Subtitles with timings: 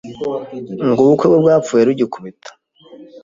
[0.87, 2.49] ngo ubukwe bwe bwapfuye rugikubita